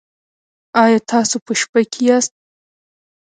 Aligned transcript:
ایا 0.83 0.99
تاسو 1.11 1.35
په 1.45 1.51
شپه 1.59 1.81
کې 1.91 2.01
یاست؟ 2.07 2.33